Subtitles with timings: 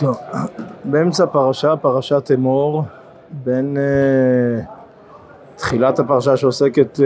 [0.00, 0.18] טוב,
[0.84, 2.84] באמצע הפרשה, פרשת אמור,
[3.30, 4.66] בין uh,
[5.56, 7.02] תחילת הפרשה שעוסקת uh,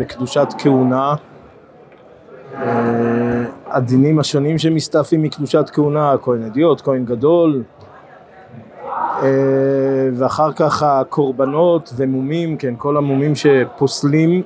[0.00, 2.58] בקדושת כהונה, uh,
[3.66, 7.62] הדינים השונים שמסתעפים מקדושת כהונה, כהן אדיוט, כהן גדול,
[8.84, 9.22] uh,
[10.12, 14.42] ואחר כך הקורבנות ומומים, כן, כל המומים שפוסלים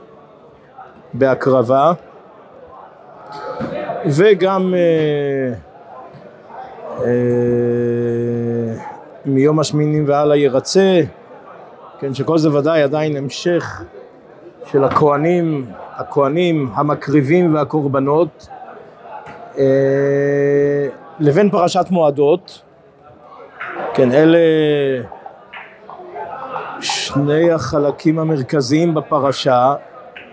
[1.14, 1.93] בהקרבה,
[4.07, 5.54] וגם אה,
[9.26, 11.00] מיום השמינים והלאה ירצה,
[11.98, 13.82] כן, שכל זה ודאי עדיין המשך
[14.66, 18.49] של הכהנים, הכהנים המקריבים והקורבנות,
[19.58, 20.88] אה,
[21.21, 22.62] לבין פרשת מועדות,
[23.94, 24.38] כן, אלה
[26.80, 29.74] שני החלקים המרכזיים בפרשה,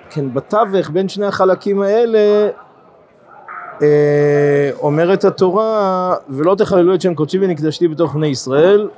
[0.09, 2.49] כן, בתווך בין שני החלקים האלה אה,
[4.79, 8.89] אומרת התורה, ולא תחללו את שם קודשי ונקדשתי בתוך בני ישראל,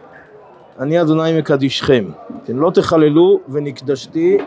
[0.80, 2.06] אני אדוני מקדישכם.
[2.46, 4.38] כן, לא תחללו ונקדשתי,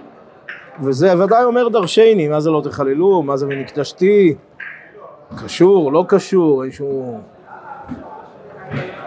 [0.83, 4.35] וזה ודאי אומר דרשני, מה זה לא תחללו, מה זה ונקדשתי,
[5.45, 7.21] קשור, לא קשור, איזשהו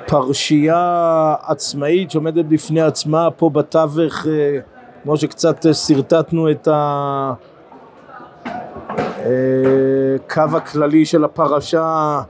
[0.08, 4.60] פרשייה עצמאית שעומדת בפני עצמה פה בתווך, אה,
[5.04, 7.34] כמו שקצת שרטטנו את ה...
[9.20, 12.22] הקו הכללי של הפרשה,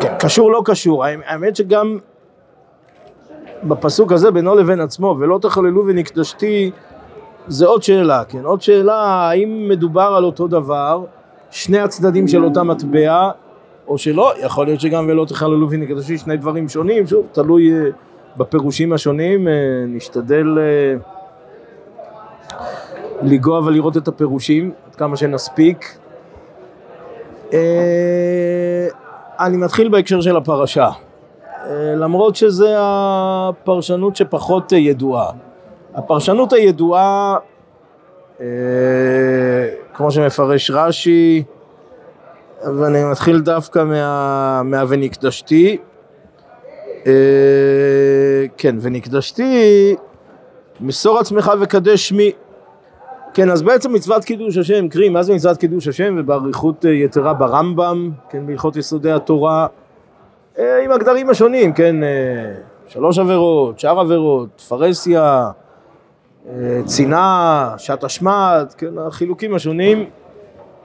[0.00, 1.98] כן, קשור לא קשור, האמת שגם
[3.62, 6.70] בפסוק הזה בינו לבין עצמו, ולא תחללו ונקדשתי,
[7.46, 11.04] זה עוד שאלה, כן, עוד שאלה האם מדובר על אותו דבר,
[11.50, 13.30] שני הצדדים של אותה מטבע,
[13.88, 17.88] או שלא, יכול להיות שגם ולא תחללו ונקדשתי שני דברים שונים, שוב, תלוי אה,
[18.36, 19.52] בפירושים השונים, אה,
[19.88, 21.15] נשתדל אה,
[23.22, 25.98] לנגוע ולראות את הפירושים, עד כמה שנספיק.
[27.52, 28.88] אה,
[29.40, 30.90] אני מתחיל בהקשר של הפרשה,
[31.64, 35.30] אה, למרות שזה הפרשנות שפחות ידועה.
[35.94, 37.36] הפרשנות הידועה,
[38.40, 38.46] אה,
[39.94, 41.42] כמו שמפרש רש"י,
[42.64, 45.78] ואני מתחיל דווקא מה, מה ונקדשתי.
[48.56, 49.96] כן, ונקדשתי,
[50.80, 52.32] מסור עצמך וקדש שמי.
[53.36, 57.34] כן, אז בעצם מצוות קידוש השם, קרי, מה זה מצוות קידוש השם, ובאריכות אה, יתרה
[57.34, 59.66] ברמב"ם, כן, בהלכות יסודי התורה,
[60.58, 62.08] אה, עם הגדרים השונים, כן, אה,
[62.88, 65.50] שלוש עבירות, שאר עבירות, פרהסיה,
[66.84, 70.04] צינה, שעת השמד, כן, החילוקים השונים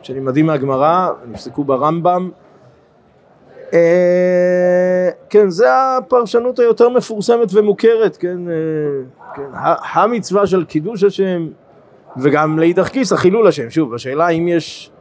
[0.02, 2.30] שנלמדים מהגמרא, נפסקו ברמב"ם.
[5.30, 5.68] כן, זה
[5.98, 8.38] הפרשנות היותר מפורסמת ומוכרת, כן,
[9.36, 9.50] כן,
[9.94, 11.48] המצווה של קידוש השם
[12.18, 13.70] וגם לאידך גיסא חילול השם.
[13.70, 14.92] שוב, השאלה אם יש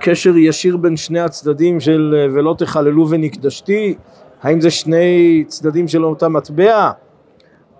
[0.00, 3.94] קשר ישיר בין שני הצדדים של ולא תחללו ונקדשתי,
[4.42, 6.90] האם זה שני צדדים של אותה מטבע?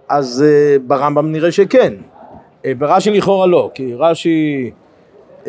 [0.08, 1.94] אז uh, ברמב"ם נראה שכן.
[2.62, 4.70] Uh, ברש"י לכאורה לא, כי רש"י
[5.44, 5.48] uh,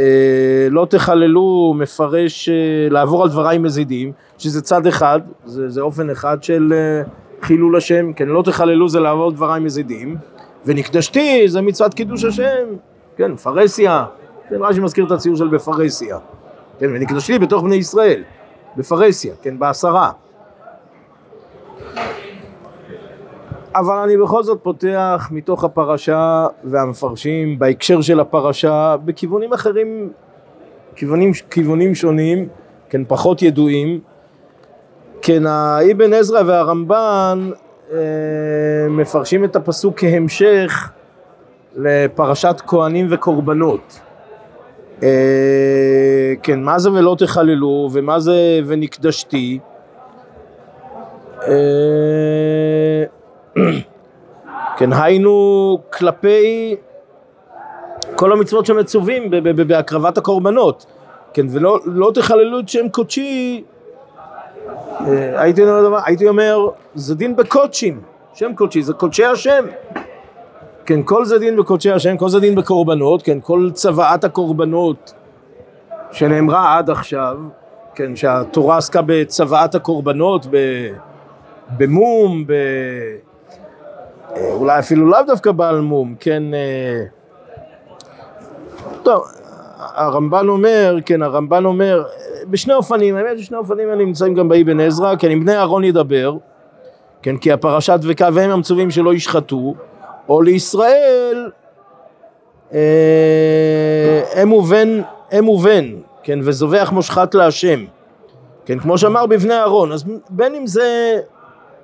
[0.69, 6.43] לא תחללו מפרש uh, לעבור על דבריי מזידים, שזה צד אחד, זה, זה אופן אחד
[6.43, 10.17] של uh, חילול השם, כן, לא תחללו זה לעבור על דבריי מזידים,
[10.65, 12.67] ונקדשתי זה מצוות קידוש השם,
[13.17, 14.05] כן, פרהסיה,
[14.49, 16.17] כן, רש"י מזכיר את הציור של בפרהסיה,
[16.79, 18.23] כן, ונקדשתי בתוך בני ישראל,
[18.77, 20.11] בפרהסיה, כן, בעשרה.
[23.75, 30.11] אבל אני בכל זאת פותח מתוך הפרשה והמפרשים בהקשר של הפרשה בכיוונים אחרים,
[30.95, 32.47] כיוונים, כיוונים שונים,
[32.89, 33.99] כן, פחות ידועים.
[35.21, 37.49] כן, האבן עזרא והרמב"ן
[38.89, 40.91] מפרשים את הפסוק כהמשך
[41.75, 43.99] לפרשת כהנים וקורבנות.
[45.03, 49.59] אה, כן, מה זה ולא תחללו, ומה זה ונקדשתי?
[51.47, 53.03] אה,
[54.77, 56.75] כן, היינו כלפי
[58.15, 59.31] כל המצוות שמצווים
[59.67, 60.85] בהקרבת הקורבנות,
[61.33, 63.70] כן, ולא לא תחללו את שם קודשי אה,
[65.35, 68.01] הייתי אומר, הייתי אומר, זה דין בקודשים,
[68.33, 69.65] שם קודשי, זה קודשי השם.
[70.85, 75.13] כן, כל זה דין בקודשי השם, כל זה דין בקורבנות, כן, כל צוואת הקורבנות
[76.11, 77.37] שנאמרה עד עכשיו,
[77.95, 80.45] כן, שהתורה עסקה בצוואת הקורבנות,
[81.77, 82.51] במום, ב...
[84.35, 87.03] אה, אולי אפילו לאו דווקא בעל מום, כן, אה,
[89.03, 89.23] טוב,
[89.77, 92.03] הרמב"ן אומר, כן, הרמב"ן אומר,
[92.49, 96.37] בשני אופנים, האמת ששני אופנים האלה נמצאים גם באבן עזרא, כן, עם בני אהרון ידבר,
[97.21, 99.73] כן, כי הפרשה דבקה והם המצווים שלא ישחטו,
[100.29, 101.51] או לישראל
[102.73, 105.01] אה, אם ובן,
[105.39, 105.85] אם ובן,
[106.23, 107.85] כן, וזובח מושחת להשם,
[108.65, 111.19] כן, כמו שאמר בבני אהרון, אז בין אם זה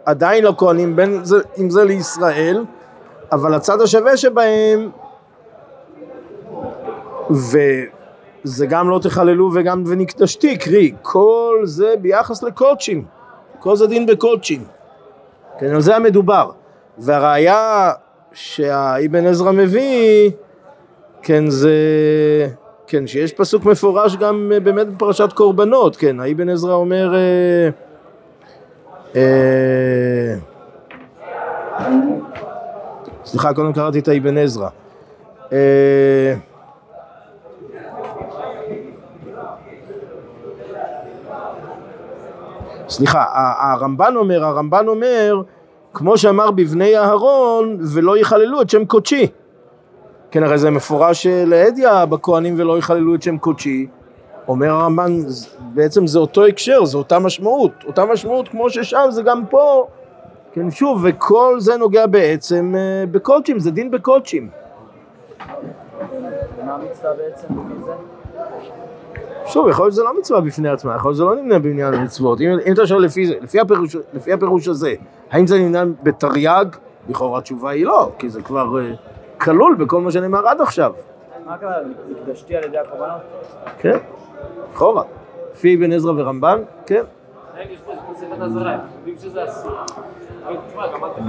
[0.05, 2.65] עדיין לכהנים, בין זה, אם זה לישראל,
[3.31, 4.89] אבל הצד השווה שבהם,
[8.47, 13.05] וזה גם לא תחללו וגם ונקדשתי, קרי, כל זה ביחס לקודשים,
[13.59, 14.63] כל זה דין בקודשים,
[15.59, 16.51] כן, על זה המדובר,
[16.97, 17.91] והראיה
[18.33, 20.31] שהאבן עזרא מביא,
[21.21, 21.71] כן, זה,
[22.87, 27.69] כן, שיש פסוק מפורש גם באמת בפרשת קורבנות, כן, האבן עזרא אומר, אה,
[29.15, 30.35] אה,
[33.25, 34.69] סליחה, קודם קראתי את האבן עזרא.
[35.53, 36.35] אה,
[42.89, 43.25] סליחה,
[43.59, 45.41] הרמב"ן אומר, הרמב"ן אומר,
[45.93, 49.27] כמו שאמר בבני אהרון, ולא יחללו את שם קודשי.
[50.31, 53.87] כן, הרי זה מפורש להדיא בכהנים ולא יחללו את שם קודשי.
[54.47, 55.19] אומר הרמב"ן,
[55.73, 57.71] בעצם זה אותו הקשר, זה אותה משמעות.
[57.87, 59.87] אותה משמעות כמו ששם, זה גם פה.
[60.51, 64.49] כן, שוב, וכל זה נוגע בעצם אה, בקודשים, זה דין בקודשים.
[66.65, 68.16] מה המצווה בעצם לפי זה?
[69.47, 72.41] שוב, יכול להיות שזה לא מצווה בפני עצמה, יכול להיות שזה לא נמנה בעניין המצוות.
[72.41, 74.93] אם, אם אתה שואל לפי זה, לפי הפירוש, לפי הפירוש הזה,
[75.31, 76.65] האם זה נמנה בתרי"ג?
[77.09, 80.93] לכאורה התשובה היא לא, כי זה כבר uh, כלול בכל מה שנאמר עד עכשיו.
[81.45, 81.75] מה הכוונה?
[82.09, 83.21] נקדשתי על ידי הקורבנות?
[83.79, 83.97] כן,
[84.73, 85.03] לכאורה.
[85.53, 87.03] לפי אבן עזרא ורמב"ן, כן.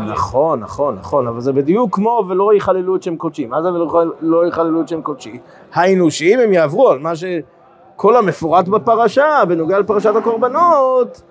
[0.07, 3.47] נכון, נכון, נכון, אבל זה בדיוק כמו ולא יחללו את שם קודשי.
[3.47, 5.39] מה זה ולא לא יחללו את שם קודשי?
[5.75, 7.17] היינו שאם הם יעברו על מה
[7.99, 11.23] שכל המפורט בפרשה, בנוגע לפרשת הקורבנות,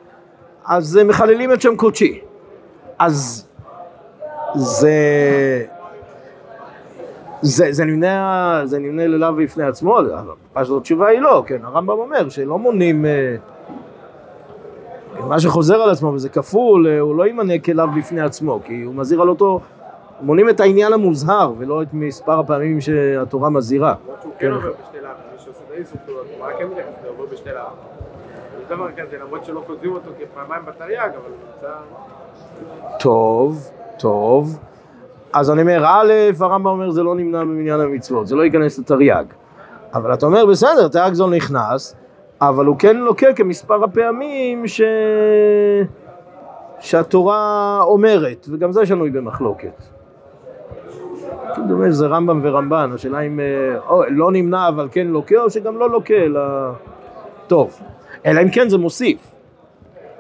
[0.66, 2.19] אז מחללים את שם קודשי.
[3.00, 3.48] אז
[4.56, 4.92] זה...
[7.42, 11.90] זה, זה נמנה, זה נמנה ללאו בפני עצמו, אבל פשוט התשובה היא לא, כן, הרמב"ם
[11.90, 13.36] אומר שלא מונים, אה,
[15.28, 18.96] מה שחוזר על עצמו וזה כפול, אה, הוא לא ימנה כלאו בפני עצמו, כי הוא
[18.96, 19.60] מזהיר על אותו,
[20.22, 23.94] מונים את העניין המוזהר ולא את מספר הפעמים שהתורה מזהירה.
[24.22, 24.52] שהוא כן
[25.77, 27.68] האיסור שלו, התורה כן מתייחסת, הוא עובר בשתי להב.
[28.59, 31.74] יש דבר כזה, למרות שלא כותבים אותו כפעמיים בתרי"ג, אבל הוא נמצא...
[33.00, 33.69] טוב,
[34.00, 34.59] טוב.
[35.33, 39.25] אז אני אומר, א', הרמב"ם אומר זה לא נמנע במניין המצוות, זה לא ייכנס לתרי"ג.
[39.94, 41.95] אבל אתה אומר, בסדר, תרי"ג זו נכנס,
[42.41, 44.81] אבל הוא כן לוקה כמספר הפעמים ש...
[46.79, 49.97] שהתורה אומרת, וגם זה שנוי במחלוקת.
[51.68, 55.77] דומה שזה רמב"ם ורמב"ן, השאלה אם אה, או, לא נמנע אבל כן לוקה, או שגם
[55.77, 56.42] לא לוקה, אלא...
[57.48, 57.80] טוב.
[58.25, 59.33] אלא אם כן זה מוסיף.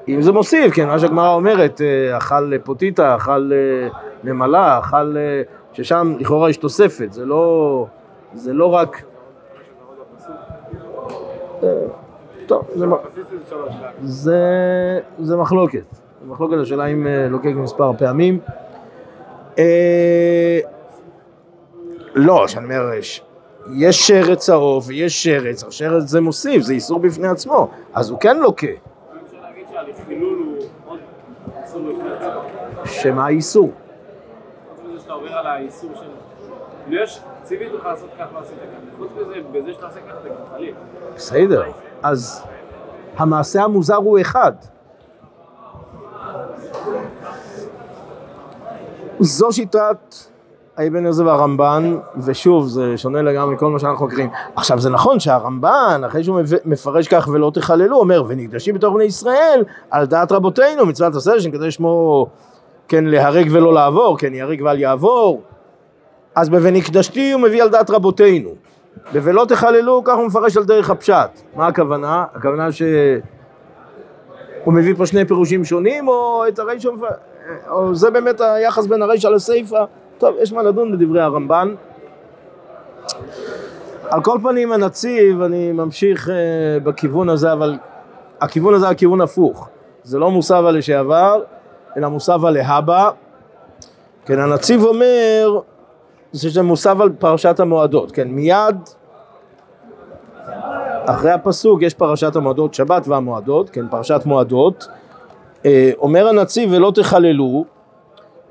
[0.07, 3.89] אם זה מוסיף, כן, מה שהגמרא אומרת, אה, אכל פוטיטה, אכל אה,
[4.23, 5.17] נמלה, אכל...
[5.17, 5.41] אה,
[5.73, 7.85] ששם לכאורה יש תוספת, זה לא...
[8.33, 9.03] זה לא רק...
[11.63, 11.69] אה,
[12.47, 12.85] טוב, זה,
[14.01, 14.99] זה.
[15.19, 15.85] זה, מחלוקת.
[16.27, 18.39] מחלוקת השאלה אם אה, לוקק מספר פעמים.
[22.17, 23.21] לא, שאני אומר, יש-
[24.07, 28.67] שרץ צהוב ויש שרץ, השרץ זה מוסיף, זה איסור בפני עצמו, אז הוא כן לוקה.
[32.85, 33.71] שמה האיסור?
[34.75, 36.05] חוץ מזה שאתה עובר על האיסור של...
[36.85, 38.97] כאילו יש, ציוויתי לך לעשות כך ועשית כך.
[38.97, 40.73] חוץ מזה, בזה שאתה עושה ככה אתה גם חליל.
[41.15, 41.63] בסדר,
[42.03, 42.43] אז
[43.17, 44.53] המעשה המוזר הוא אחד.
[49.19, 50.15] זו שיטת
[50.77, 54.29] האבן עזר והרמב"ן, ושוב, זה שונה לגמרי מכל מה שאנחנו מכירים.
[54.55, 59.63] עכשיו, זה נכון שהרמב"ן, אחרי שהוא מפרש כך ולא תחללו, אומר, ונקדשים בתור בני ישראל,
[59.91, 62.27] על דעת רבותינו, מצוות עשה, שנקדש שמו,
[62.87, 65.41] כן, להרג ולא לעבור, כן, ייהרג ואל יעבור.
[66.35, 68.49] אז ב"ונקדשתי" הוא מביא על דעת רבותינו.
[69.13, 71.41] ב"ולא תחללו", כך הוא מפרש על דרך הפשט.
[71.55, 72.25] מה הכוונה?
[72.35, 72.81] הכוונה ש...
[74.63, 76.89] הוא מביא פה שני פירושים שונים, או את הרישא,
[77.69, 79.83] או זה באמת היחס בין הרישא לסיפא?
[80.17, 81.75] טוב, יש מה לדון בדברי הרמב"ן.
[84.09, 86.35] על כל פנים הנציב, אני ממשיך אה,
[86.83, 87.77] בכיוון הזה, אבל
[88.41, 89.69] הכיוון הזה הכיוון הפוך.
[90.03, 91.43] זה לא מוסבה לשעבר,
[91.97, 93.09] אלא מוסבה להבא.
[94.25, 95.59] כן, הנציב אומר
[96.33, 98.75] שזה מוסב על פרשת המועדות, כן, מיד
[101.05, 104.87] אחרי הפסוק יש פרשת המועדות, שבת והמועדות, כן, פרשת מועדות.
[105.65, 107.65] אה, אומר הנציב ולא תחללו,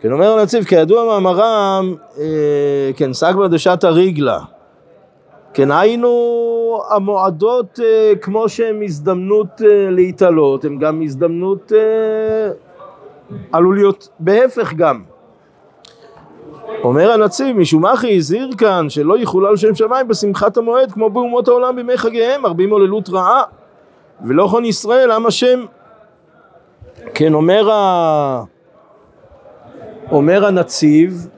[0.01, 4.39] כן, אומר הנציב, כידוע מאמרם, אה, כן, סגבא דשתא ריגלה,
[5.57, 12.51] כן, היינו המועדות אה, כמו שהן הזדמנות אה, להתעלות, הן גם הזדמנות, אה,
[13.53, 15.03] עלול להיות בהפך גם.
[16.83, 21.77] אומר הנציב, משום אחי הזהיר כאן שלא יחולל שם שמיים בשמחת המועד כמו באומות העולם
[21.77, 23.43] בימי חגיהם, מרבים עוללות רעה.
[24.27, 25.65] ולא כון ישראל עם השם.
[27.15, 28.45] כן, אומר, ה...
[30.17, 31.29] אומר הנציב,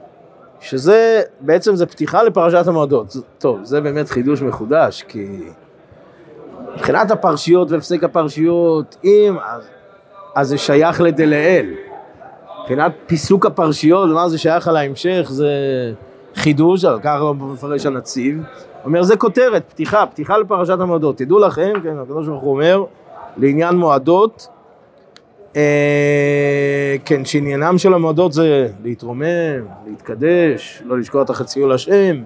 [0.59, 3.15] שזה בעצם זה פתיחה לפרשת המועדות.
[3.39, 5.27] טוב, זה באמת חידוש מחודש, כי
[6.75, 9.63] מבחינת הפרשיות והפסק הפרשיות, אם, אז,
[10.35, 11.73] אז זה שייך לדלאל.
[12.61, 15.49] מבחינת פיסוק הפרשיות, מה זה שייך על ההמשך, זה
[16.35, 18.43] חידוש, אבל ככה מפרש הנציב.
[18.85, 21.17] אומר, זה כותרת, פתיחה, פתיחה לפרשת המועדות.
[21.17, 22.83] תדעו לכם, כן, הקדוש ברוך הוא אומר,
[23.37, 24.47] לעניין מועדות,
[27.05, 32.23] כן, שעניינם של המועדות זה להתרומם, להתקדש, לא לשקוע תחת ציול השם.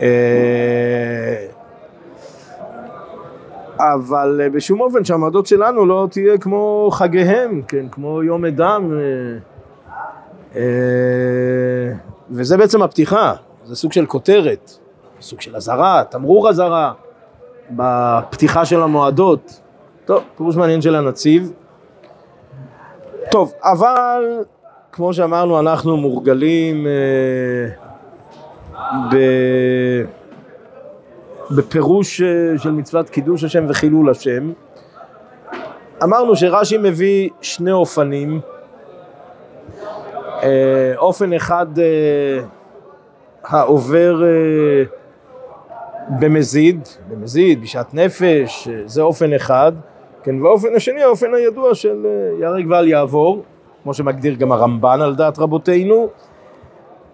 [0.00, 1.46] אה,
[3.78, 8.92] אבל אה, בשום אופן שהמועדות שלנו לא תהיה כמו חגיהם, כן, כמו יום אדם.
[8.92, 9.38] אה,
[10.56, 11.92] אה,
[12.30, 13.32] וזה בעצם הפתיחה,
[13.64, 14.72] זה סוג של כותרת,
[15.20, 16.92] סוג של אזהרה, תמרור אזהרה
[17.70, 19.60] בפתיחה של המועדות.
[20.04, 21.52] טוב, פירוש מעניין של הנציב.
[23.30, 24.44] טוב, אבל
[24.92, 26.92] כמו שאמרנו, אנחנו מורגלים אה.
[31.50, 34.52] בפירוש אה, של מצוות קידוש השם וחילול השם.
[36.02, 38.40] אמרנו שרש"י מביא שני אופנים.
[40.42, 41.66] אה, אופן אחד
[43.44, 44.22] העובר
[46.20, 49.72] במזיד, במזיד, בשעת נפש, זה אופן אחד.
[50.24, 53.42] כן, והאופן השני, האופן הידוע של אה, ייהרג ואל יעבור,
[53.82, 56.08] כמו שמגדיר גם הרמב"ן על דעת רבותינו.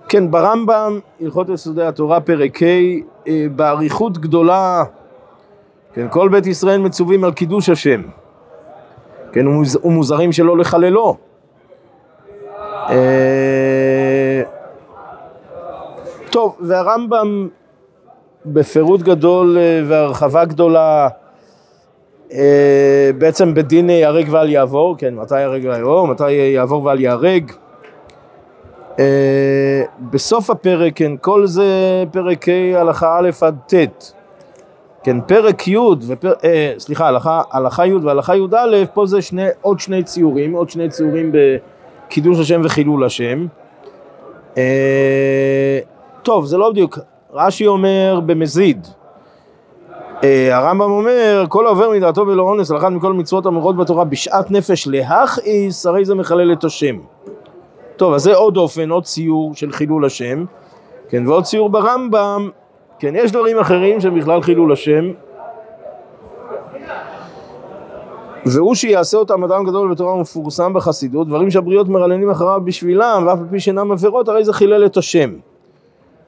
[0.08, 2.66] כן, ברמב"ם, הלכות יסודי התורה, פרק ה',
[3.28, 4.84] אה, באריכות גדולה,
[5.94, 8.02] כן, כל בית ישראל מצווים על קידוש השם,
[9.32, 11.16] כן, ומוז- ומוזרים שלא לחללו.
[12.90, 14.42] אה,
[16.30, 17.48] טוב, והרמב"ם
[18.46, 19.56] בפירוט גדול
[19.88, 21.08] והרחבה גדולה,
[23.18, 27.52] בעצם בדין ייהרג ואל יעבור, כן, מתי ייהרג ואל יעבור, מתי יעבור ואל ייהרג.
[28.98, 31.64] אה, בסוף הפרק, כן, כל זה
[32.12, 34.12] פרק ה' הלכה א' עד ט',
[35.02, 39.80] כן, פרק י', ופר, אה, סליחה, הלכה, הלכה י' והלכה י"א, פה זה שני, עוד
[39.80, 43.46] שני ציורים, עוד שני ציורים בקידוש השם וחילול השם.
[44.56, 45.78] אה,
[46.22, 46.98] טוב, זה לא בדיוק,
[47.32, 48.86] רש"י אומר במזיד.
[50.24, 54.50] אה, הרמב"ם אומר, כל העובר מדעתו בלא אונס על אחת מכל המצוות האמורות בתורה בשאט
[54.50, 56.96] נפש להכעיס, הרי זה מחלל את השם.
[57.96, 60.44] טוב, אז זה עוד אופן, עוד ציור של חילול השם,
[61.08, 62.50] כן, ועוד ציור ברמב"ם,
[62.98, 65.04] כן, יש דברים אחרים שהם בכלל חילול השם,
[68.46, 73.46] והוא שיעשה אותם אדם גדול בתורה ומפורסם בחסידות, דברים שהבריות מרננים אחריו בשבילם, ואף על
[73.50, 75.30] פי שאינם עבירות, הרי זה חילל את השם.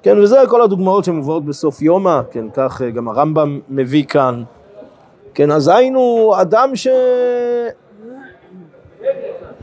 [0.02, 4.42] כן, וזה כל הדוגמאות שמובאות בסוף יומא, כן, כך אה, גם הרמב"ם מביא כאן.
[5.34, 6.88] כן, אז היינו אדם ש...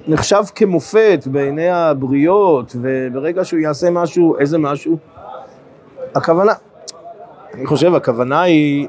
[0.08, 4.98] נחשב כמופת בעיני הבריות, וברגע שהוא יעשה משהו, איזה משהו?
[6.16, 6.54] הכוונה,
[7.54, 8.88] אני חושב, הכוונה היא,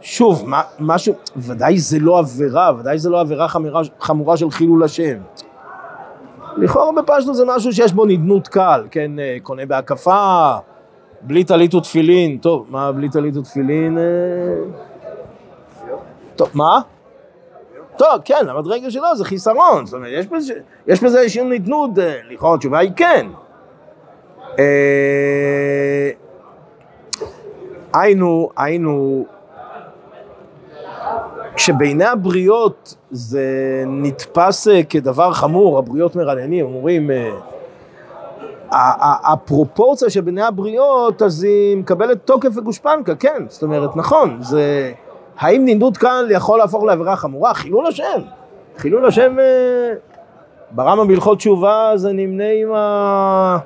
[0.00, 4.84] שוב, מה, משהו, ודאי זה לא עבירה, ודאי זה לא עבירה חמורה, חמורה של חילול
[4.84, 5.16] השם.
[6.56, 10.56] לכאורה בפשטות זה משהו שיש בו נדנות קל, כן, אה, קונה בהקפה,
[11.22, 13.98] בלי טלית ותפילין, טוב, מה בלי טלית ותפילין?
[13.98, 14.04] אה,
[16.36, 16.80] טוב, מה?
[17.96, 20.54] טוב, כן, המדרגה שלו זה חיסרון, זאת אומרת, יש בזה,
[20.86, 23.26] יש בזה איזושהי נדנות, אה, לכאורה התשובה היא כן.
[24.58, 26.10] אה,
[27.94, 29.26] היינו, היינו,
[31.54, 33.44] כשבעיני הבריות זה
[33.86, 37.10] נתפס כדבר חמור, הבריות מרננים, אומרים,
[38.72, 44.92] הפרופורציה שבעיני הבריות, אז היא מקבלת תוקף וגושפנקה, כן, זאת אומרת, נכון, זה...
[45.38, 47.54] האם נינדות כאן יכול להפוך לעבירה חמורה?
[47.54, 48.20] חילול השם.
[48.76, 49.92] חילול השם, אה,
[50.70, 53.58] ברמב"ם בהלכות תשובה זה נמנה עם ה...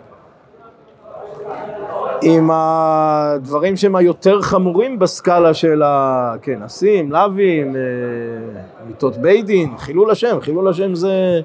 [2.22, 6.34] עם הדברים שהם היותר חמורים בסקאלה של ה...
[6.42, 7.80] כן, נסים, לאווים, אה,
[8.86, 11.40] מיתות בית דין, חילול השם, חילול השם זה...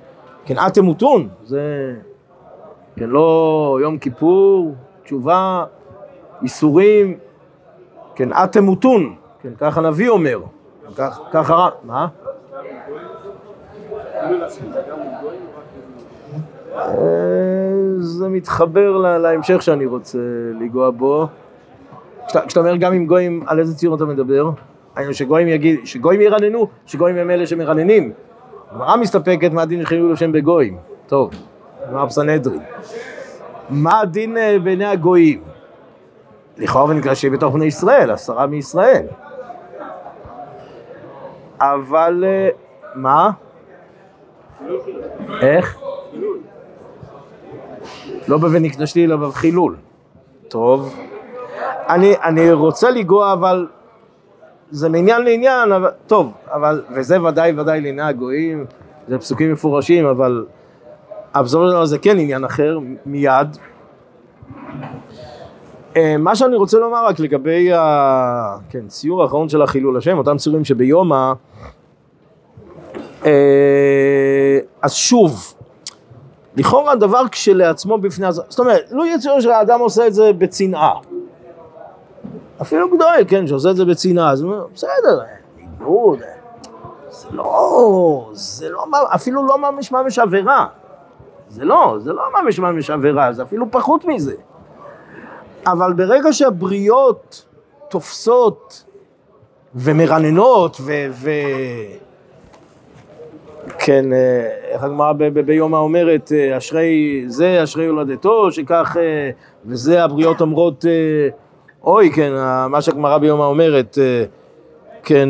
[0.46, 1.94] כן, אתם ותון, זה...
[2.96, 5.64] כן, לא יום כיפור, תשובה,
[6.42, 7.18] איסורים,
[8.16, 10.40] כן, אתם ותון, כן, ככה הנביא אומר,
[10.98, 12.08] כך- ככה רע, מה?
[16.76, 16.84] אה,
[18.00, 20.18] זה מתחבר להמשך שאני רוצה
[20.60, 21.28] לנגוע בו.
[22.48, 24.50] כשאתה אומר גם עם גויים, על איזה ציור אתה מדבר?
[24.96, 28.12] היינו שגויים יגיד, שגויים ירננו, שגויים הם אלה שמרננים.
[28.72, 30.78] הגמרא מסתפקת מה הדין חילול השם בגויים.
[31.08, 31.30] טוב,
[31.92, 32.62] גמרא בסנהדרין.
[33.70, 35.44] מה הדין אה, בעיני הגויים?
[36.58, 39.06] לכאורה ונקרא שיהיה בתוך בני ישראל, עשרה מישראל.
[41.60, 42.24] אבל...
[42.28, 42.50] אה,
[42.96, 43.32] מה?
[45.42, 45.78] איך?
[48.28, 49.76] לא ב"ונקדשתי" אלא בחילול.
[50.48, 50.96] טוב.
[51.90, 53.68] אני, אני רוצה לנגוע, אבל
[54.72, 58.66] זה מעניין לעניין, אבל, טוב, אבל, וזה ודאי ודאי לעיני הגויים,
[59.08, 60.46] זה פסוקים מפורשים, אבל
[61.48, 63.58] של דבר זה כן עניין אחר, מיד.
[65.96, 68.58] אה, מה שאני רוצה לומר רק לגבי ה...
[68.70, 68.86] כן,
[69.22, 71.34] האחרון של החילול השם, אותם ציורים שביומא,
[73.26, 75.54] אה, אז שוב,
[76.56, 80.94] לכאורה דבר כשלעצמו בפני עצמו, זאת אומרת, לא יהיה ציור שהאדם עושה את זה בצנעה.
[82.62, 85.20] אפילו גדול, כן, שעושה את זה בצנעה, אז בסדר,
[85.58, 86.20] ניגוד,
[87.10, 90.68] זה לא, זה לא, אפילו לא ממש ממש עבירה.
[91.50, 94.36] זה לא, זה לא ממש ממש עבירה, זה אפילו פחות מזה.
[95.68, 97.46] אבל ברגע שהבריות
[97.90, 98.84] תופסות
[99.76, 100.92] ומרננות ו...
[101.12, 101.30] ו...
[103.80, 105.14] כן, אה, איך הגמרא
[105.46, 109.30] ביומא אומרת, אה, אשרי זה, אשרי הולדתו, שכך, אה,
[109.66, 110.86] וזה הבריות אומרות,
[111.84, 112.32] אוי, כן,
[112.70, 113.98] מה שהגמרא ביומא אומרת,
[115.04, 115.30] כן,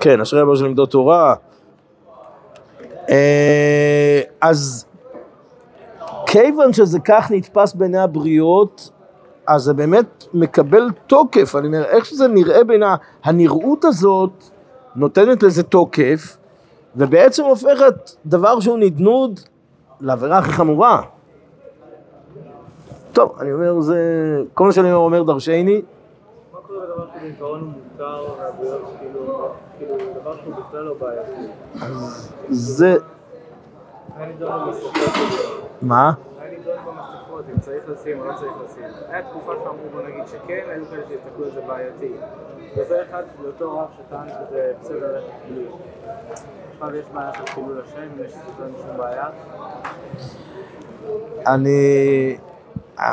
[0.00, 1.34] כן, אשרי אבו של עמדות תורה.
[4.40, 4.86] אז
[6.26, 8.90] כיוון שזה כך נתפס בעיני הבריות,
[9.46, 12.82] אז זה באמת מקבל תוקף, אני אומר, איך שזה נראה בין
[13.24, 14.44] הנראות הזאת,
[14.96, 16.36] נותנת לזה תוקף,
[16.96, 19.40] ובעצם הופכת דבר שהוא נדנוד
[20.00, 21.02] לעבירה הכי חמורה.
[23.12, 23.98] טוב, אני אומר, זה...
[24.54, 25.82] כל מה שאני אומר אומר דרשני.
[26.96, 29.48] מה קורה לדבר שהוא בעיקרון מותר והבריאות כאילו,
[29.78, 31.52] כאילו, דבר שהוא בכלל לא בעייתי?
[31.80, 32.96] אז זה...
[35.82, 36.12] מה?
[37.54, 38.84] אם צריך לשים או לא צריך לשים.
[39.08, 42.12] היה תקופה שאמרו בוא נגיד שכן, היו כאלה שהסתכלו על זה בעייתי.
[42.76, 45.66] וזה אחד לאותו רב שטען שזה בסדר ללכת בלי.
[46.72, 49.28] עכשיו יש בעיה של חילול השם, יש שום בעיה.
[51.46, 52.36] אני...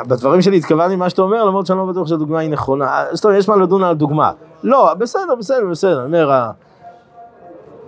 [0.06, 3.04] בדברים שלי התכוונתי מה שאתה אומר, למרות שאני לא בטוח שהדוגמה היא נכונה.
[3.12, 4.32] זאת אומרת, יש מה לדון על הדוגמה.
[4.62, 6.04] לא, בסדר, בסדר, בסדר.
[6.04, 6.50] אני אומר,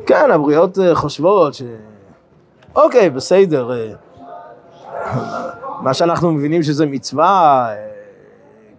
[0.06, 1.62] כן, הבריאות אה, חושבות ש...
[2.74, 3.72] אוקיי, בסדר.
[3.72, 3.92] אה,
[5.80, 7.86] מה שאנחנו מבינים שזה מצווה, אה,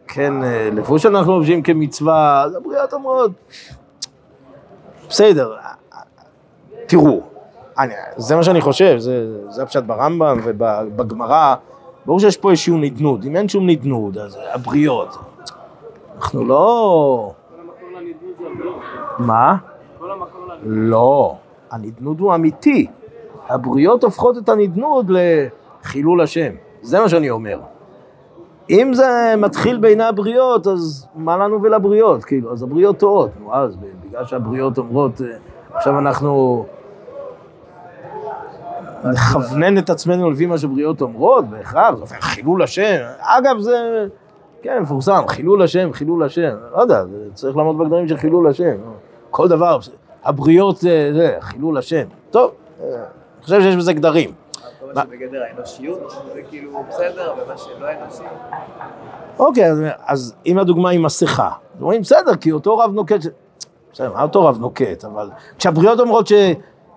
[0.08, 0.34] כן,
[0.72, 3.32] לבוש אנחנו לובשים כמצווה, אז הבריאות אומרות,
[5.10, 5.56] בסדר,
[6.86, 7.22] תראו,
[7.80, 11.56] אני, זה מה שאני חושב, זה, זה הפשט ברמב"ם ובגמרא,
[12.08, 15.18] ברור שיש פה איזשהו נדנוד, אם אין שום נדנוד, אז הבריות,
[16.18, 17.34] אנחנו לא...
[19.20, 19.56] מה?
[20.64, 21.36] לא,
[21.72, 22.88] הנדנוד הוא אמיתי,
[23.50, 26.52] הבריות הופכות את הנדנוד לחילול השם.
[26.82, 27.60] זה מה שאני אומר.
[28.70, 32.26] אם זה מתחיל בעיני הבריות, אז מה לנו ולבריות?
[32.26, 33.30] כאילו, אז הבריות טועות.
[33.40, 35.28] נו, אז בגלל שהבריות אומרות, אה,
[35.74, 36.66] עכשיו אנחנו
[39.04, 42.98] נכוונן את עצמנו לפי מה שבריות אומרות, בהכרח, חילול השם.
[43.20, 44.06] אגב, זה,
[44.62, 46.56] כן, מפורסם, חילול השם, חילול השם.
[46.76, 47.02] לא יודע,
[47.34, 48.76] צריך לעמוד בגדרים של חילול השם.
[49.30, 49.80] כל דבר,
[50.24, 52.04] הבריות זה, חילול השם.
[52.32, 54.32] טוב, אה, אני חושב שיש בזה גדרים.
[54.94, 58.24] מה שבגדר האנושיות, זה כאילו בסדר, ומה שלא אנושי.
[59.40, 59.64] אוקיי,
[60.06, 61.50] אז אם הדוגמה היא מסכה,
[61.82, 63.20] אומרים בסדר, כי אותו רב נוקט,
[63.94, 66.28] בסדר, מה אותו רב נוקט, אבל כשהבריות אומרות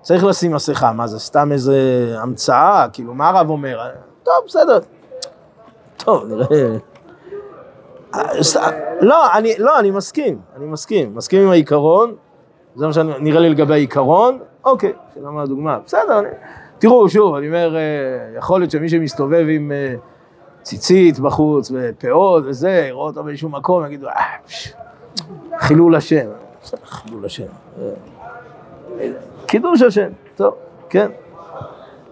[0.03, 1.77] שצריך לשים מסכה, מה זה סתם איזה
[2.19, 3.79] המצאה, כאילו מה הרב אומר?
[4.23, 4.79] טוב, בסדר.
[5.97, 6.79] טוב, נראה.
[9.01, 12.15] לא, אני, לא, אני מסכים, אני מסכים, מסכים עם העיקרון,
[12.77, 16.29] זה מה שנראה לי לגבי העיקרון, אוקיי, שאלה מה הדוגמה, בסדר, אני...
[16.79, 17.81] תראו, שוב, אני אומר, אה,
[18.39, 19.95] יכול להיות שמי שמסתובב עם אה,
[20.63, 24.15] ציצית בחוץ ופאות וזה, יראו אותו באיזשהו מקום, יגידו, אה,
[25.59, 26.27] חילול השם.
[26.85, 27.47] חילול השם.
[29.47, 30.55] קידוש השם, טוב,
[30.89, 31.11] כן.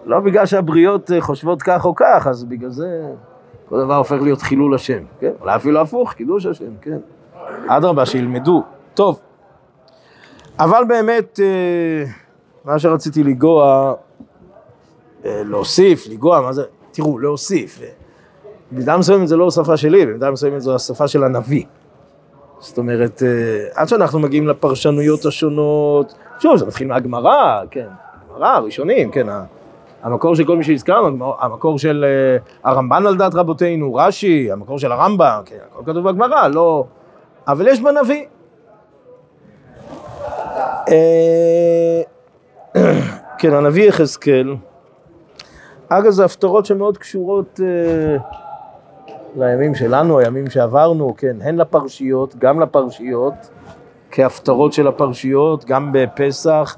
[0.05, 3.01] לא בגלל שהבריות אה, חושבות כך או כך, אז בגלל זה
[3.69, 5.31] כל דבר הופך להיות חילול השם, כן?
[5.41, 6.97] אולי אפילו הפוך, קידוש השם, כן.
[7.67, 8.63] אדרבה, שילמדו.
[8.93, 9.19] טוב,
[10.59, 11.39] אבל באמת,
[12.65, 13.93] מה שרציתי לגוע,
[15.25, 16.63] אה, להוסיף, לגוע, מה זה?
[16.91, 17.79] תראו, להוסיף.
[18.71, 21.65] במידה מסוימת זה לא השפה שלי, במידה מסוימת זו השפה של הנביא.
[22.59, 27.87] זאת אומרת, אה, עד שאנחנו מגיעים לפרשנויות השונות, שוב, זה מתחיל מהגמרא, כן,
[28.25, 29.27] הגמרא, הראשונים, כן,
[30.03, 34.91] המקור של כל מי שהזכרנו, המקור של אה, הרמב"ן על דעת רבותינו, רש"י, המקור של
[34.91, 36.85] הרמב"ם, כן, הכל כתוב בגמרא, לא...
[37.47, 38.25] אבל יש בנביא.
[43.37, 44.55] כן, הנביא יחזקאל,
[45.89, 48.17] אגב, זה הפטרות שמאוד קשורות אה,
[49.37, 53.33] לימים שלנו, הימים שעברנו, כן, הן לפרשיות, גם לפרשיות.
[54.11, 56.77] כהפטרות של הפרשיות, גם בפסח,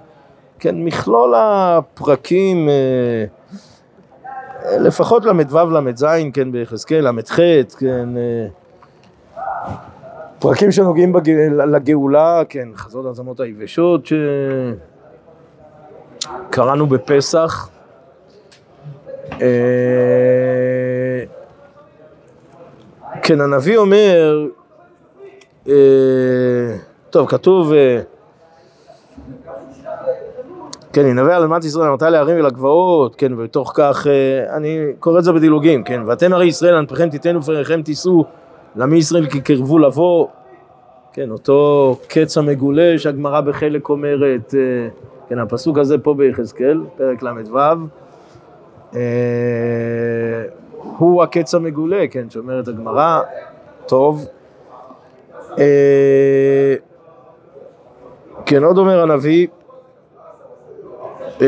[0.59, 3.25] כן, מכלול הפרקים, אה,
[4.79, 7.39] לפחות ל"ו, ל"ז, כן, ביחזקאל, ל"ח,
[7.79, 8.47] כן, אה,
[10.39, 11.29] פרקים שנוגעים בג...
[11.49, 14.05] לגאולה, כן, חזות העצמות היבשות
[16.49, 17.69] שקראנו בפסח.
[23.21, 24.47] אה, כן, הנביא אומר,
[25.67, 25.73] אה,
[27.09, 28.01] טוב, כתוב, אה,
[30.93, 34.07] כן, ינבא על אדמת ישראל, מתי להרים ולגבעות, כן, ובתוך כך,
[34.49, 38.25] אני קורא את זה בדילוגים, כן, ואתם הרי ישראל, ענפיכם תיתנו ופריכם תישאו,
[38.75, 40.27] למי ישראל כי קרבו לבוא,
[41.13, 44.53] כן, אותו קץ המגולה שהגמרא בחלק אומרת,
[45.29, 48.97] כן, הפסוק הזה פה ביחזקאל, פרק ל"ו,
[50.97, 53.21] הוא הקץ המגולה, כן, שאומרת הגמרא,
[53.85, 54.25] טוב.
[55.59, 56.75] אה,
[58.45, 59.47] כן, עוד אומר הנביא,
[61.41, 61.47] אה,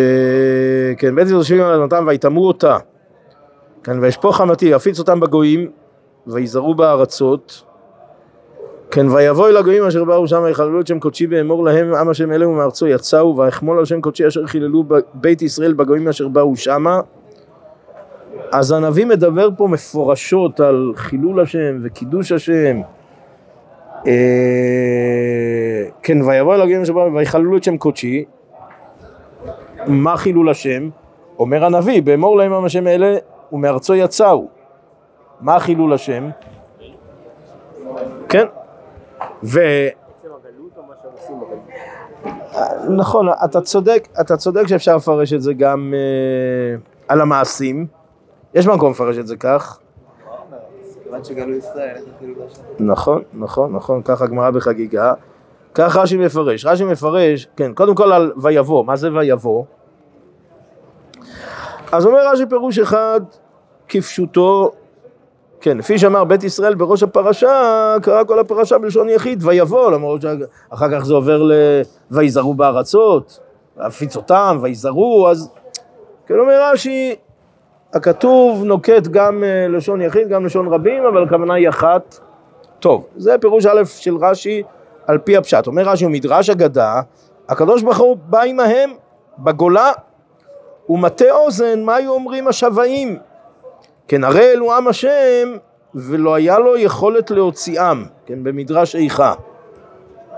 [0.98, 2.78] כן, בית ירושלים על אדמתם ויטמאו אותה,
[3.84, 5.72] כן, וישפוך חמתי, יפיץ אותם בגויים,
[6.28, 7.64] ויזהרו בארצות,
[8.92, 12.32] כן, ויבוא אל הגויים אשר באו שם ויחללו את שם קודשי ואמור להם עם השם
[12.32, 17.00] אלה ומארצו יצאו ואחמול על שם קודשי אשר חיללו בית ישראל בגויים אשר באו שמה
[18.52, 22.82] אז הנביא מדבר פה מפורשות על חילול השם וקידוש השם.
[24.08, 28.26] אה, כן, ויבוא אל הגויים שבאו ויחללו את שם קודשי.
[29.88, 30.90] מה חילול השם?
[31.40, 33.16] אומר הנביא, באמור להם עם השם אלה
[33.52, 34.48] ומארצו יצאו.
[35.42, 36.30] מה חילול השם?
[38.30, 38.46] כן.
[39.44, 39.60] ו...
[42.90, 47.88] נכון, אתה צודק, אתה צודק שאפשר לפרש את זה גם uh, על המעשים.
[48.54, 49.80] יש מקום לפרש את זה כך.
[52.80, 55.14] נכון, נכון, נכון, ככה הגמרא בחגיגה.
[55.74, 56.66] כך רש"י מפרש.
[56.66, 59.64] רש"י מפרש, כן, קודם כל על ויבוא, מה זה ויבוא?
[61.92, 63.22] אז אומר רש"י פירוש אחד
[63.88, 64.72] כפשוטו,
[65.62, 70.92] כן, לפי שאמר בית ישראל בראש הפרשה, קרא כל הפרשה בלשון יחיד, ויבוא, למרות שאחר
[70.92, 71.52] כך זה עובר ל...
[72.12, 73.40] ויזהרו בארצות,
[73.78, 75.52] להפיץ אותם, ויזהרו, אז
[76.28, 77.16] כן אומר רש"י,
[77.94, 82.20] הכתוב נוקט גם אה, לשון יחיד, גם לשון רבים, אבל הכוונה היא אחת.
[82.80, 84.64] טוב, זה פירוש א' של רש"י
[85.08, 85.68] על פי הפשט.
[85.68, 87.02] אומר רש"י, מדרש אגדה,
[87.50, 88.90] הקדוש ברוך הוא בא עמהם
[89.40, 89.92] בגולה
[90.90, 93.18] ומטה אוזן, מה היו אומרים השוואים?
[94.08, 95.58] כן, הרי אלו עם השם,
[95.96, 99.34] ולא היה לו יכולת להוציאם, כן, במדרש איכה.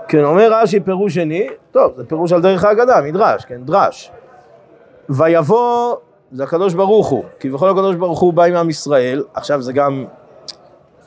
[0.08, 4.10] כן, אומר רש"י פירוש שני, טוב, זה פירוש על דרך האגדה, מדרש, כן, דרש.
[5.08, 5.96] ויבוא
[6.32, 10.04] זה הקדוש ברוך הוא, כביכול הקדוש ברוך הוא בא עם עם ישראל, עכשיו זה גם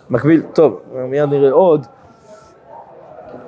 [0.09, 0.79] מקביל, טוב,
[1.09, 1.85] מיד נראה עוד,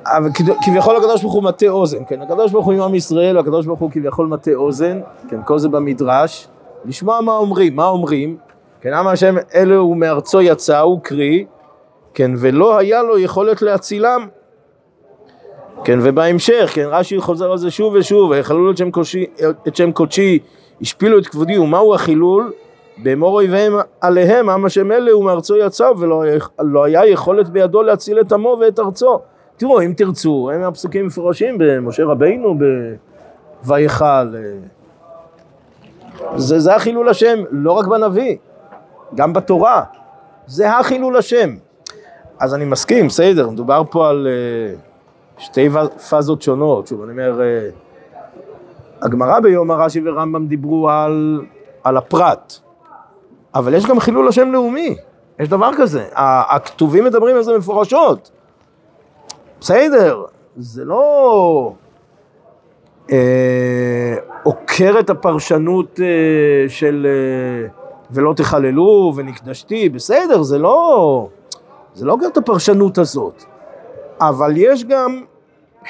[0.06, 0.30] אבל
[0.66, 3.80] כביכול הקדוש ברוך הוא מטה אוזן, כן, הקדוש ברוך הוא עם עם ישראל, הקדוש ברוך
[3.80, 6.48] הוא כביכול מטה אוזן, כן, כל זה במדרש,
[6.86, 8.38] לשמוע מה אומרים, מה אומרים,
[8.82, 11.46] כן, עם השם אלו מארצו יצא, הוא קרי,
[12.14, 14.28] כן, ולא היה לו יכולת להצילם,
[15.84, 19.26] כן, ובהמשך, כן, רש"י חוזר על זה שוב ושוב, ויחללו את שם קודשי,
[19.68, 20.40] את שם קודשי
[20.82, 22.52] השפילו את כבודי, ומהו החילול?
[22.98, 26.24] באמור אויביהם עליהם, עם השם אלה ומארצו יצאו, ולא
[26.60, 29.20] לא היה יכולת בידו להציל את עמו ואת ארצו.
[29.58, 32.56] תראו, אם תרצו, הם הפסוקים מפורשים במשה רבינו,
[33.64, 34.36] ב"ויכל".
[36.36, 38.38] זה, זה החילול השם, לא רק בנביא,
[39.16, 39.84] גם בתורה.
[40.48, 41.56] זה החילול השם.
[42.40, 45.70] אז אני מסכים, בסדר, מדובר פה על uh, שתי
[46.10, 46.88] פאזות שונות.
[46.88, 47.42] שוב, אני אומר...
[49.02, 51.42] הגמרא ביום הרש"י ורמב"ם דיברו על,
[51.84, 52.54] על הפרט,
[53.56, 54.96] אבל יש גם חילול השם לאומי,
[55.40, 58.32] יש דבר כזה, הכתובים מדברים על זה מפורשות.
[59.60, 60.24] בסדר,
[60.58, 61.74] זה לא
[63.12, 67.68] אה, עוקר את הפרשנות אה, של אה,
[68.12, 71.28] ולא תחללו ונקדשתי, בסדר, זה לא,
[71.94, 73.44] זה לא עוקר את הפרשנות הזאת,
[74.20, 75.24] אבל יש גם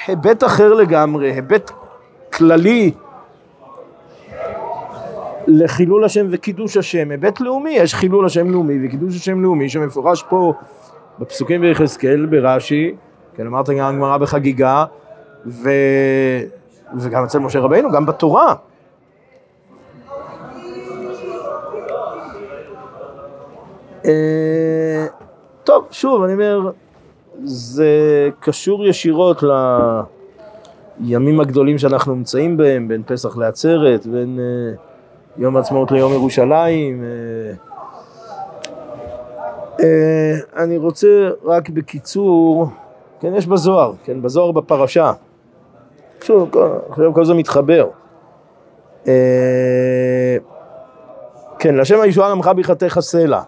[0.06, 1.70] היבט אחר לגמרי, היבט
[2.32, 2.92] כללי
[5.46, 10.52] לחילול השם וקידוש השם, היבט לאומי, יש חילול השם לאומי וקידוש השם לאומי שמפורש פה
[11.18, 12.94] בפסוקים ביחזקאל, ברש"י,
[13.34, 14.84] כן, אמרת גם גמרא בחגיגה,
[15.46, 15.70] ו...
[16.98, 18.54] וגם אצל משה רבינו, גם בתורה.
[24.04, 25.06] אה,
[25.64, 26.70] טוב, שוב, אני אומר,
[27.44, 27.88] זה
[28.40, 29.42] קשור ישירות
[31.00, 34.38] לימים הגדולים שאנחנו נמצאים בהם, בין פסח לעצרת, בין...
[34.40, 34.74] אה,
[35.36, 37.04] יום עצמאות ליום ירושלים.
[37.04, 37.52] אה,
[39.80, 42.66] אה, אני רוצה רק בקיצור,
[43.20, 45.12] כן, יש בזוהר, כן, בזוהר בפרשה.
[46.24, 46.50] שוב,
[46.88, 47.88] עכשיו כל זה מתחבר.
[49.06, 50.36] אה,
[51.58, 53.42] כן, לשם הישועה למך בחתך הסלע.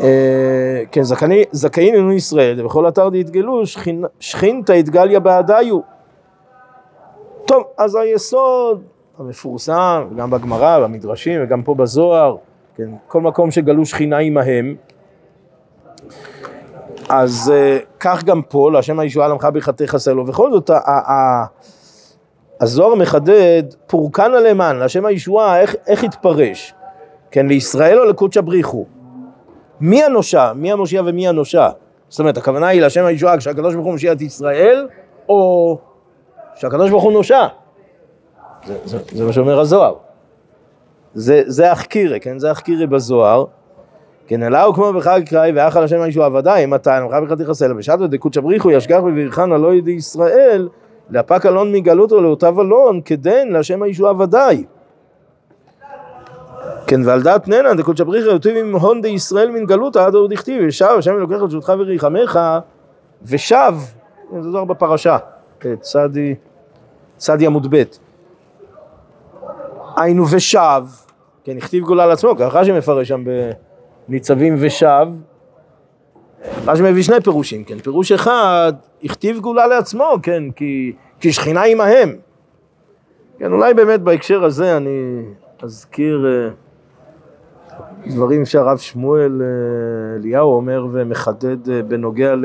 [0.00, 1.02] אה, כן,
[1.52, 3.62] זכאים עינו ישראל, ובכל אתר דהתגלו,
[4.20, 5.80] שכינתא התגליה בעדיו.
[7.46, 8.82] טוב, אז היסוד
[9.18, 12.36] המפורסם, גם בגמרא, במדרשים, וגם פה בזוהר,
[12.76, 14.76] כן, כל מקום שגלו שכינה עמהם,
[17.08, 21.46] אז אה, כך גם פה, להשם הישועה למך בחתך הסלע, ובכל זאת, ה- ה- ה-
[22.60, 26.74] הזוהר מחדד, פורקן למען, להשם הישועה, איך, איך התפרש?
[27.30, 28.86] כן, לישראל או לקודשא בריחו?
[29.80, 30.52] מי הנושה?
[30.54, 31.70] מי המושיע ומי הנושה?
[32.08, 34.86] זאת אומרת, הכוונה היא להשם הישועה כשהקדוש ברוך הוא מושיע את ישראל,
[35.28, 35.78] או
[36.54, 37.46] שהקדוש ברוך הוא נושע?
[38.66, 39.94] זה, זה, זה מה שאומר הזוהר.
[41.14, 42.38] זה, זה החקירה, כן?
[42.38, 43.44] זה החקירה בזוהר.
[44.26, 47.74] כן, אלא הוא כמו בחג קראי ואח על השם הישועה ודאי, מתי, נמך בחתיך הסלע,
[47.74, 50.68] בשעת ודקות שבריחו ישגח בברכן הלא ידי ישראל,
[51.10, 54.64] להפק אלון מגלותו לאותיו אלון, כדן להשם הישועה ודאי.
[56.86, 60.32] כן, ועל דעת ננה, דקות שבריחו יוטיב עם הון די ישראל מן גלותא עד עוד
[60.32, 62.38] דכתיב, ושב השם אלוקיך לשותך וריחמך,
[63.22, 63.74] ושב,
[64.40, 65.18] זה זוהר בפרשה,
[65.80, 66.34] צדי,
[67.16, 67.82] צדי עמוד ב',
[69.96, 70.82] היינו ושב,
[71.44, 73.24] כן, הכתיב גאולה לעצמו, ככה שמפרש שם
[74.08, 75.06] בניצבים ושב,
[76.66, 78.72] רש"י מביא שני פירושים, כן, פירוש אחד,
[79.04, 82.16] הכתיב גאולה לעצמו, כן, כי, כי שכינה עמהם.
[83.38, 85.22] כן, אולי באמת בהקשר הזה אני
[85.62, 86.50] אזכיר אה,
[88.06, 92.44] דברים שהרב שמואל אה, אליהו אומר ומחדד אה, בנוגע ל,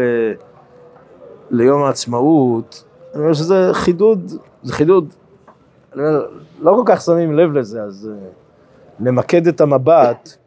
[1.51, 2.83] ליום העצמאות.
[3.13, 4.31] אני אומר שזה חידוד,
[4.63, 5.13] זה חידוד,
[5.95, 6.25] אומר,
[6.59, 8.27] לא כל כך שמים לב לזה, אז אה,
[8.99, 10.37] נמקד את המבט.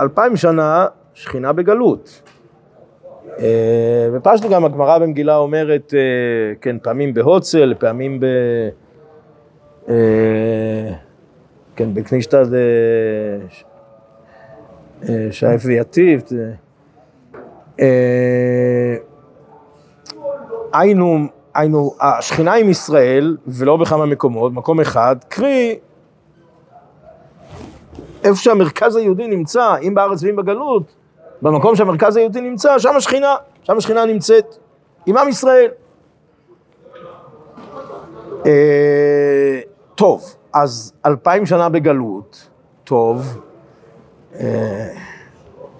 [0.00, 2.22] אלפיים שנה שכינה בגלות.
[4.12, 5.94] ופשטו גם הגמרא במגילה אומרת,
[6.60, 8.26] כן, פעמים בהוצל, פעמים ב...
[9.88, 10.92] אה,
[11.76, 12.54] כן, בקנישתא ד...
[15.08, 16.22] אה, שייף ויטיב.
[17.80, 18.94] אה,
[20.72, 21.18] היינו,
[21.54, 25.78] היינו, השכינה עם ישראל, ולא בכמה מקומות, מקום אחד, קרי,
[28.24, 30.82] איפה שהמרכז היהודי נמצא, אם בארץ ואם בגלות,
[31.42, 34.56] במקום שהמרכז היהודי נמצא, שם השכינה, שם השכינה נמצאת,
[35.06, 35.70] עם עם ישראל.
[39.96, 42.48] אה, טוב, אז אלפיים שנה בגלות,
[42.84, 43.40] טוב,
[44.40, 44.88] אה,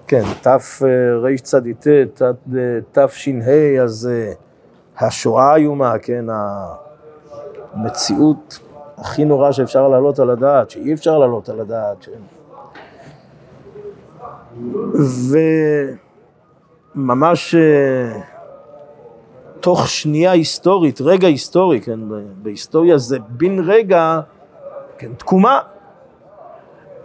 [0.07, 1.87] כן, תרצ"ט,
[2.91, 4.33] תש"ה, אז אה,
[4.97, 6.25] השואה האיומה, כן,
[7.73, 8.59] המציאות
[8.97, 12.09] הכי נורא שאפשר להעלות על הדעת, שאי אפשר להעלות על הדעת, ש...
[16.95, 18.21] וממש אה,
[19.67, 21.99] תוך שנייה היסטורית, רגע היסטורי, כן,
[22.41, 24.19] בהיסטוריה זה בן רגע,
[24.97, 25.59] כן, תקומה.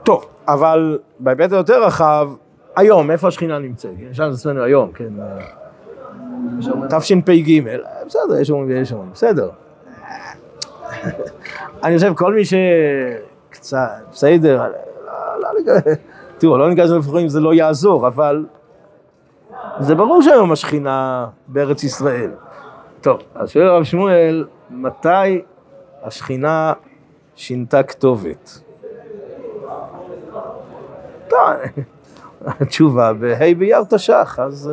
[0.03, 2.29] טוב, אבל בהיבט היותר רחב,
[2.77, 3.91] היום, איפה השכינה נמצאת?
[3.99, 7.63] כן, נשאל את עצמנו היום, כן, אה, תשפ"ג,
[8.07, 9.51] בסדר, יש אומרים ויש אומרים, בסדר.
[11.85, 14.69] אני חושב, כל מי שקצת, בסדר, לא,
[15.41, 15.81] לא, לא,
[16.39, 18.45] תראו, לא ניכנס לפחות זה לא יעזור, אבל
[19.81, 22.31] זה ברור שהיום השכינה בארץ ישראל.
[23.03, 25.43] טוב, אז שואל הרב שמואל, מתי
[26.03, 26.73] השכינה
[27.37, 28.61] שינתה כתובת?
[32.47, 34.71] התשובה, בה' באייר תש"ח, אז,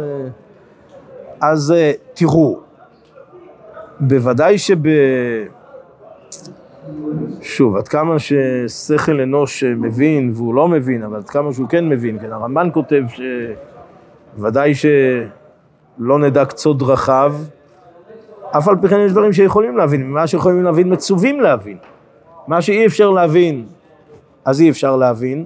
[1.42, 1.74] אז
[2.14, 2.60] תראו,
[4.00, 4.78] בוודאי שב...
[7.42, 12.20] שוב, עד כמה ששכל אנוש מבין והוא לא מבין, אבל עד כמה שהוא כן מבין,
[12.20, 13.04] כן, הרמב"ן כותב
[14.38, 17.36] שוודאי שלא נדע קצות דרכיו,
[18.58, 21.78] אף על פי כן יש דברים שיכולים להבין, מה שיכולים להבין מצווים להבין.
[22.48, 23.66] מה שאי אפשר להבין,
[24.46, 25.46] אז אי אפשר להבין,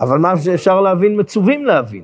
[0.00, 2.02] אבל מה שאפשר להבין מצווים להבין.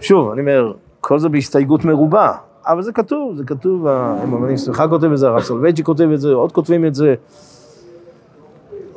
[0.00, 2.32] שוב, אני אומר, כל זה בהסתייגות מרובה,
[2.66, 6.32] אבל זה כתוב, זה כתוב, המאמנים שמחה כותב את זה, הרב סולבייג'י כותב את זה,
[6.32, 7.14] עוד כותבים את זה.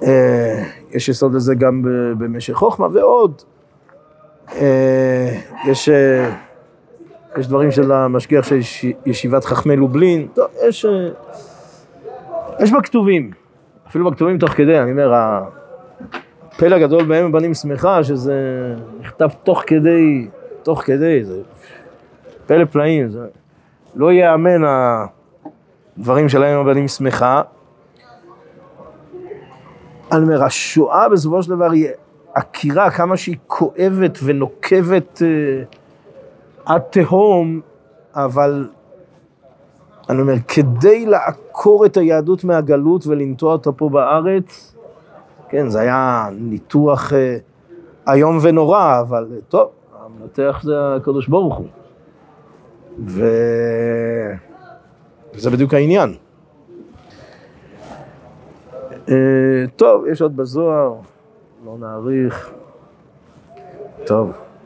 [0.03, 1.81] אה, יש יסוד לזה גם
[2.17, 3.41] במשך חוכמה ועוד.
[4.55, 6.35] אה, יש, אה,
[7.37, 11.09] יש דברים של המשגיח של יש- ישיבת חכמי לובלין, טוב, יש, אה,
[12.59, 13.31] יש בכתובים,
[13.87, 18.35] אפילו בכתובים תוך כדי, אני אומר, הפלא הגדול בהם בנים שמחה, שזה
[19.01, 20.27] נכתב תוך כדי,
[20.63, 21.41] תוך כדי, זה
[22.47, 23.19] פלא פלאים, זה
[23.95, 24.61] לא ייאמן
[25.97, 27.41] הדברים שלהם הבנים שמחה.
[30.11, 31.87] אני אומר, השואה בסופו של דבר היא
[32.33, 35.63] עקירה, כמה שהיא כואבת ונוקבת אה,
[36.67, 37.61] עד תהום,
[38.15, 38.69] אבל
[40.09, 44.75] אני אומר, כדי לעקור את היהדות מהגלות ולנטוע אותה פה בארץ,
[45.49, 47.37] כן, זה היה ניתוח אה,
[48.13, 51.67] איום ונורא, אבל אה, טוב, המנתח זה הקדוש ברוך הוא.
[53.05, 53.25] ו...
[55.35, 56.13] וזה בדיוק העניין.
[59.09, 59.15] אה,
[59.75, 60.93] טוב, יש עוד בזוהר,
[61.65, 62.51] לא נאריך.
[64.05, 64.46] טוב.